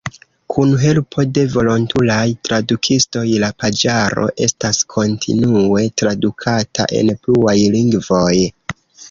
[0.51, 8.35] Kun helpo de volontulaj tradukistoj la paĝaro estas kontinue tradukata en pluaj lingvoj.